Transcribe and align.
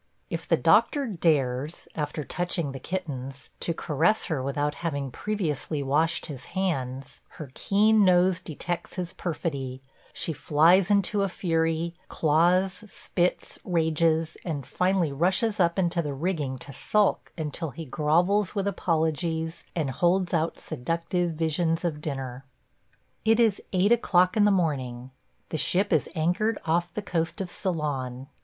If 0.31 0.47
the 0.47 0.57
doctor 0.57 1.05
dares, 1.05 1.87
after 1.93 2.23
touching 2.23 2.71
the 2.71 2.79
kittens, 2.79 3.51
to 3.59 3.71
caress 3.71 4.23
her 4.23 4.41
without 4.41 4.73
having 4.81 5.11
previously 5.11 5.83
washed 5.83 6.25
his 6.25 6.45
hands, 6.57 7.21
her 7.37 7.51
keen 7.53 8.03
nose 8.03 8.41
detects 8.41 8.95
his 8.95 9.13
perfidy; 9.13 9.79
she 10.11 10.33
flies 10.33 10.89
into 10.89 11.21
a 11.21 11.29
fury, 11.29 11.93
claws, 12.07 12.83
spits, 12.87 13.59
rages, 13.63 14.37
and 14.43 14.65
finally 14.65 15.11
rushes 15.11 15.59
up 15.59 15.77
into 15.77 16.01
the 16.01 16.15
rigging 16.15 16.57
to 16.57 16.73
sulk 16.73 17.31
until 17.37 17.69
he 17.69 17.85
grovels 17.85 18.55
with 18.55 18.67
apologies 18.67 19.65
and 19.75 19.91
holds 19.91 20.33
out 20.33 20.57
seductive 20.59 21.33
visions 21.33 21.85
of 21.85 22.01
dinner.... 22.01 22.43
It 23.23 23.39
is 23.39 23.61
eight 23.71 23.91
o'clock 23.91 24.35
in 24.35 24.45
the 24.45 24.49
morning. 24.49 25.11
The 25.49 25.57
ship 25.59 25.93
is 25.93 26.09
anchored 26.15 26.57
off 26.65 26.91
the 26.91 27.03
coast 27.03 27.39
of 27.39 27.51
Ceylon. 27.51 28.25